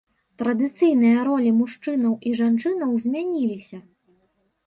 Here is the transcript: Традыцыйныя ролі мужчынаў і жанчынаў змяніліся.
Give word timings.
Традыцыйныя 0.41 1.17
ролі 1.27 1.51
мужчынаў 1.59 2.15
і 2.29 2.33
жанчынаў 2.41 2.91
змяніліся. 3.03 3.77